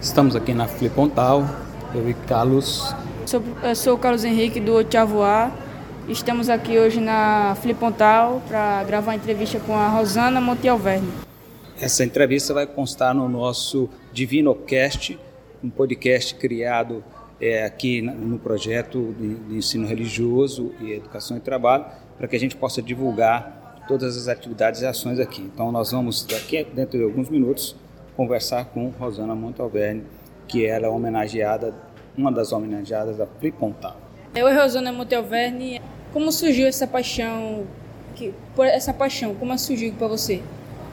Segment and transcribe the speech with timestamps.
[0.00, 1.44] Estamos aqui na Flipontal,
[1.94, 2.94] eu e Carlos.
[3.26, 5.52] Sou, eu sou o Carlos Henrique do Oitavo A.
[6.08, 11.06] Estamos aqui hoje na Flipontal para gravar uma entrevista com a Rosana Montialverne.
[11.78, 15.18] Essa entrevista vai constar no nosso DivinoCast,
[15.62, 17.04] um podcast criado
[17.38, 21.84] é, aqui no projeto de, de ensino religioso e educação e trabalho,
[22.16, 25.42] para que a gente possa divulgar todas as atividades e ações aqui.
[25.42, 27.76] Então nós vamos, daqui dentro de alguns minutos,
[28.16, 30.04] conversar com Rosana Montalverne,
[30.46, 31.74] que ela é homenageada,
[32.16, 33.96] uma das homenageadas da Fripontal.
[34.34, 35.80] Eu e Rosana Montalverne,
[36.12, 37.64] como surgiu essa paixão,
[38.14, 40.42] que, por essa paixão, como surgiu para você?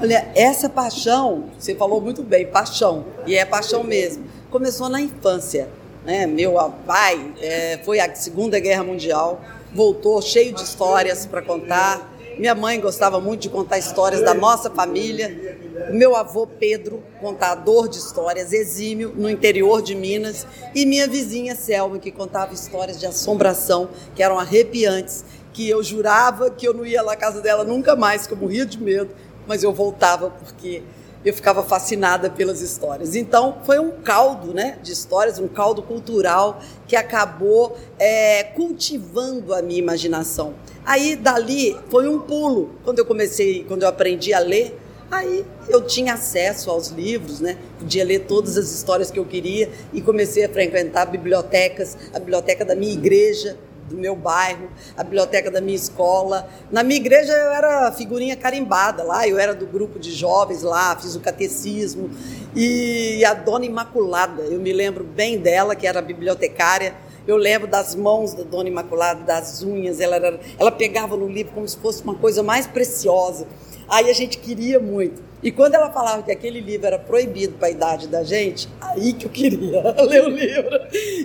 [0.00, 5.68] Olha, essa paixão, você falou muito bem, paixão, e é paixão mesmo, começou na infância.
[6.04, 6.26] Né?
[6.26, 6.54] Meu
[6.86, 9.40] pai é, foi a Segunda Guerra Mundial,
[9.72, 14.70] voltou cheio de histórias para contar, minha mãe gostava muito de contar histórias da nossa
[14.70, 15.60] família.
[15.90, 20.46] O meu avô Pedro, contador de histórias, exímio, no interior de Minas.
[20.74, 26.50] E minha vizinha Selma, que contava histórias de assombração, que eram arrepiantes, que eu jurava
[26.50, 29.14] que eu não ia lá à casa dela nunca mais, que eu morria de medo,
[29.46, 30.82] mas eu voltava porque
[31.24, 33.14] eu ficava fascinada pelas histórias.
[33.14, 39.62] Então, foi um caldo né, de histórias, um caldo cultural que acabou é, cultivando a
[39.62, 40.54] minha imaginação.
[40.84, 42.70] Aí, dali, foi um pulo.
[42.84, 44.76] Quando eu comecei, quando eu aprendi a ler,
[45.12, 47.58] aí eu tinha acesso aos livros, né?
[47.78, 52.64] Podia ler todas as histórias que eu queria e comecei a frequentar bibliotecas, a biblioteca
[52.64, 56.48] da minha igreja, do meu bairro, a biblioteca da minha escola.
[56.70, 60.96] Na minha igreja eu era figurinha carimbada lá, eu era do grupo de jovens lá,
[60.96, 62.10] fiz o catecismo.
[62.56, 66.94] E a Dona Imaculada, eu me lembro bem dela, que era bibliotecária.
[67.26, 71.52] Eu lembro das mãos da Dona Imaculada, das unhas, ela, era, ela pegava no livro
[71.52, 73.46] como se fosse uma coisa mais preciosa.
[73.88, 75.22] Aí a gente queria muito.
[75.42, 79.12] E quando ela falava que aquele livro era proibido para a idade da gente, aí
[79.12, 80.78] que eu queria ler o livro.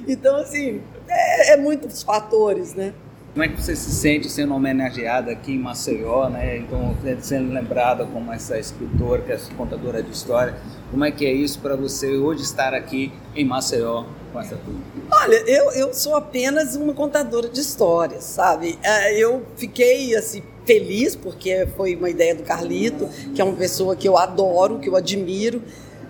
[0.07, 2.93] Então, assim, é, é muitos fatores, né?
[3.38, 6.58] Como é que você se sente sendo homenageada aqui em Maceió, né?
[6.58, 10.55] Então, sendo lembrada como essa escritora, que é contadora de história.
[10.89, 14.80] Como é que é isso para você hoje estar aqui em Maceió com essa turma?
[15.11, 18.80] Olha, eu, eu sou apenas uma contadora de histórias, sabe?
[18.81, 23.95] É, eu fiquei, assim, feliz porque foi uma ideia do Carlito, que é uma pessoa
[23.95, 25.61] que eu adoro, que eu admiro.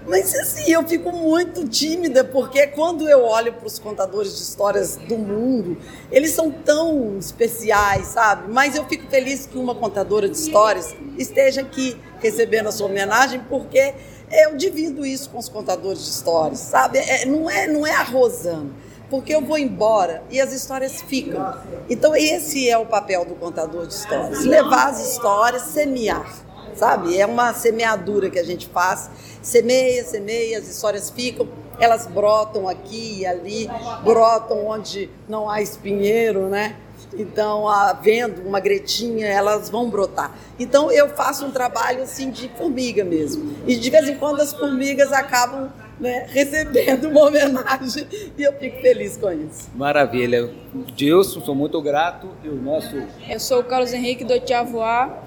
[0.07, 4.95] Mas assim, eu fico muito tímida, porque quando eu olho para os contadores de histórias
[4.95, 5.77] do mundo,
[6.09, 8.49] eles são tão especiais, sabe?
[8.49, 13.41] Mas eu fico feliz que uma contadora de histórias esteja aqui recebendo a sua homenagem,
[13.49, 13.93] porque
[14.31, 16.99] eu divido isso com os contadores de histórias, sabe?
[16.99, 18.71] É, não, é, não é a Rosana,
[19.09, 21.53] porque eu vou embora e as histórias ficam.
[21.89, 27.17] Então, esse é o papel do contador de histórias: levar as histórias, semear sabe?
[27.17, 29.09] É uma semeadura que a gente faz,
[29.41, 31.47] semeia, semeia, as histórias ficam,
[31.79, 33.69] elas brotam aqui e ali,
[34.03, 36.75] brotam onde não há espinheiro, né?
[37.13, 40.35] Então, havendo uma gretinha, elas vão brotar.
[40.59, 43.55] Então, eu faço um trabalho assim de formiga mesmo.
[43.65, 48.07] E de vez em quando as formigas acabam né, recebendo uma homenagem
[48.37, 49.69] e eu fico feliz com isso.
[49.73, 50.51] Maravilha.
[50.95, 52.29] Dilson, sou muito grato.
[52.43, 52.95] E o nosso.
[53.27, 55.23] Eu sou o Carlos Henrique do Tiavoá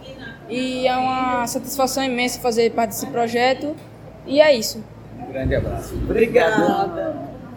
[0.50, 3.74] e é uma satisfação imensa fazer parte desse projeto.
[4.26, 4.82] E é isso.
[5.18, 5.94] Um grande abraço.
[5.94, 7.29] Obrigada.